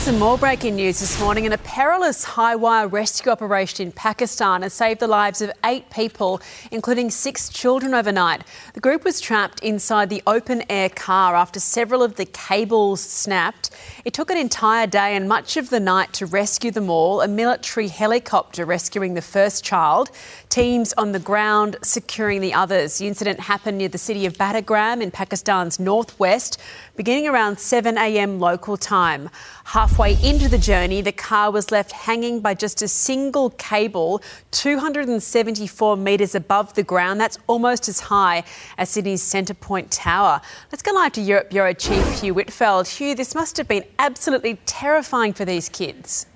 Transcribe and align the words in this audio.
some 0.00 0.18
more 0.18 0.38
breaking 0.38 0.76
news 0.76 0.98
this 0.98 1.20
morning. 1.20 1.44
In 1.44 1.52
a 1.52 1.58
perilous 1.58 2.24
high 2.24 2.56
wire 2.56 2.88
rescue 2.88 3.30
operation 3.30 3.88
in 3.88 3.92
Pakistan 3.92 4.62
has 4.62 4.72
saved 4.72 4.98
the 4.98 5.06
lives 5.06 5.42
of 5.42 5.52
eight 5.62 5.90
people, 5.90 6.40
including 6.70 7.10
six 7.10 7.50
children 7.50 7.92
overnight. 7.92 8.42
The 8.72 8.80
group 8.80 9.04
was 9.04 9.20
trapped 9.20 9.60
inside 9.62 10.08
the 10.08 10.22
open 10.26 10.62
air 10.70 10.88
car 10.88 11.36
after 11.36 11.60
several 11.60 12.02
of 12.02 12.16
the 12.16 12.24
cables 12.24 13.02
snapped. 13.02 13.68
It 14.06 14.14
took 14.14 14.30
an 14.30 14.38
entire 14.38 14.86
day 14.86 15.16
and 15.16 15.28
much 15.28 15.58
of 15.58 15.68
the 15.68 15.80
night 15.80 16.14
to 16.14 16.24
rescue 16.24 16.70
them 16.70 16.88
all. 16.88 17.20
A 17.20 17.28
military 17.28 17.88
helicopter 17.88 18.64
rescuing 18.64 19.12
the 19.12 19.22
first 19.22 19.64
child, 19.64 20.10
teams 20.48 20.94
on 20.94 21.12
the 21.12 21.18
ground 21.18 21.76
securing 21.82 22.40
the 22.40 22.54
others. 22.54 22.96
The 22.96 23.06
incident 23.06 23.38
happened 23.38 23.76
near 23.76 23.90
the 23.90 23.98
city 23.98 24.24
of 24.24 24.38
Battagram 24.38 25.02
in 25.02 25.10
Pakistan's 25.10 25.78
northwest, 25.78 26.58
beginning 26.96 27.28
around 27.28 27.58
7 27.58 27.98
a.m. 27.98 28.40
local 28.40 28.78
time. 28.78 29.28
Halfway 29.90 30.22
into 30.22 30.48
the 30.48 30.56
journey, 30.56 31.02
the 31.02 31.10
car 31.10 31.50
was 31.50 31.72
left 31.72 31.90
hanging 31.90 32.38
by 32.38 32.54
just 32.54 32.80
a 32.80 32.86
single 32.86 33.50
cable, 33.50 34.22
274 34.52 35.96
metres 35.96 36.36
above 36.36 36.72
the 36.74 36.84
ground. 36.84 37.20
That's 37.20 37.38
almost 37.48 37.88
as 37.88 37.98
high 37.98 38.44
as 38.78 38.88
Sydney's 38.88 39.20
Centrepoint 39.20 39.88
Tower. 39.90 40.40
Let's 40.70 40.82
go 40.82 40.92
live 40.92 41.12
to 41.14 41.20
Europe 41.20 41.50
Bureau 41.50 41.72
Chief 41.72 42.20
Hugh 42.20 42.34
Whitfeld. 42.34 42.86
Hugh, 42.86 43.16
this 43.16 43.34
must 43.34 43.56
have 43.56 43.66
been 43.66 43.84
absolutely 43.98 44.60
terrifying 44.64 45.32
for 45.32 45.44
these 45.44 45.68
kids. 45.68 46.26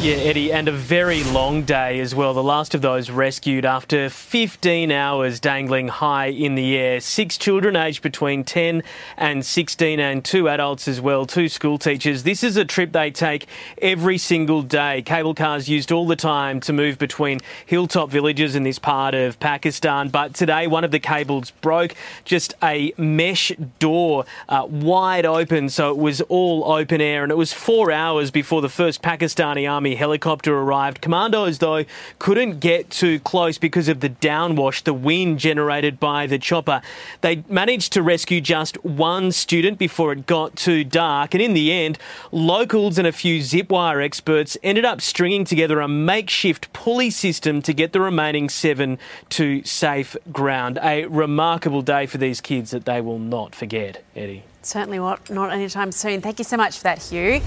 Yeah, 0.00 0.14
Eddie, 0.14 0.52
and 0.52 0.68
a 0.68 0.72
very 0.72 1.24
long 1.24 1.64
day 1.64 1.98
as 1.98 2.14
well. 2.14 2.32
The 2.32 2.40
last 2.40 2.72
of 2.72 2.82
those 2.82 3.10
rescued 3.10 3.64
after 3.64 4.08
15 4.08 4.92
hours 4.92 5.40
dangling 5.40 5.88
high 5.88 6.26
in 6.26 6.54
the 6.54 6.76
air. 6.76 7.00
Six 7.00 7.36
children 7.36 7.74
aged 7.74 8.00
between 8.00 8.44
10 8.44 8.84
and 9.16 9.44
16, 9.44 9.98
and 9.98 10.24
two 10.24 10.48
adults 10.48 10.86
as 10.86 11.00
well, 11.00 11.26
two 11.26 11.48
school 11.48 11.78
teachers. 11.78 12.22
This 12.22 12.44
is 12.44 12.56
a 12.56 12.64
trip 12.64 12.92
they 12.92 13.10
take 13.10 13.48
every 13.82 14.18
single 14.18 14.62
day. 14.62 15.02
Cable 15.02 15.34
cars 15.34 15.68
used 15.68 15.90
all 15.90 16.06
the 16.06 16.14
time 16.14 16.60
to 16.60 16.72
move 16.72 16.96
between 16.96 17.40
hilltop 17.66 18.08
villages 18.08 18.54
in 18.54 18.62
this 18.62 18.78
part 18.78 19.16
of 19.16 19.40
Pakistan. 19.40 20.10
But 20.10 20.32
today, 20.32 20.68
one 20.68 20.84
of 20.84 20.92
the 20.92 21.00
cables 21.00 21.50
broke, 21.50 21.96
just 22.24 22.54
a 22.62 22.94
mesh 22.96 23.50
door 23.80 24.26
uh, 24.48 24.64
wide 24.64 25.26
open, 25.26 25.68
so 25.68 25.90
it 25.90 25.96
was 25.96 26.20
all 26.20 26.70
open 26.70 27.00
air, 27.00 27.24
and 27.24 27.32
it 27.32 27.36
was 27.36 27.52
four 27.52 27.90
hours 27.90 28.30
before 28.30 28.62
the 28.62 28.68
first 28.68 29.02
Pakistani 29.02 29.68
army 29.68 29.87
Army 29.88 29.96
helicopter 29.96 30.54
arrived. 30.54 31.00
Commandos, 31.00 31.60
though, 31.60 31.86
couldn't 32.18 32.60
get 32.60 32.90
too 32.90 33.18
close 33.20 33.56
because 33.56 33.88
of 33.88 34.00
the 34.00 34.10
downwash, 34.10 34.82
the 34.82 34.92
wind 34.92 35.38
generated 35.38 35.98
by 35.98 36.26
the 36.26 36.38
chopper. 36.38 36.82
They 37.22 37.42
managed 37.48 37.94
to 37.94 38.02
rescue 38.02 38.42
just 38.42 38.84
one 38.84 39.32
student 39.32 39.78
before 39.78 40.12
it 40.12 40.26
got 40.26 40.56
too 40.56 40.84
dark, 40.84 41.32
and 41.32 41.42
in 41.42 41.54
the 41.54 41.72
end, 41.72 41.98
locals 42.32 42.98
and 42.98 43.06
a 43.06 43.12
few 43.12 43.40
zip 43.40 43.70
wire 43.70 44.02
experts 44.02 44.58
ended 44.62 44.84
up 44.84 45.00
stringing 45.00 45.46
together 45.46 45.80
a 45.80 45.88
makeshift 45.88 46.70
pulley 46.74 47.08
system 47.08 47.62
to 47.62 47.72
get 47.72 47.94
the 47.94 48.00
remaining 48.02 48.50
seven 48.50 48.98
to 49.30 49.64
safe 49.64 50.18
ground. 50.30 50.78
A 50.82 51.06
remarkable 51.06 51.80
day 51.80 52.04
for 52.04 52.18
these 52.18 52.42
kids 52.42 52.72
that 52.72 52.84
they 52.84 53.00
will 53.00 53.18
not 53.18 53.54
forget, 53.54 54.04
Eddie. 54.14 54.44
Certainly 54.60 54.98
not, 54.98 55.30
not 55.30 55.50
anytime 55.50 55.92
soon. 55.92 56.20
Thank 56.20 56.38
you 56.38 56.44
so 56.44 56.58
much 56.58 56.76
for 56.76 56.82
that, 56.82 57.02
Hugh. 57.02 57.40